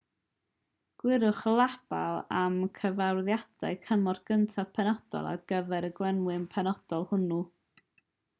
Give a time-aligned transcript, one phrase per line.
[1.01, 7.41] gwiriwch y label am gyfarwyddiadau cymorth cyntaf penodol ar gyfer y gwenwyn penodol hwnnw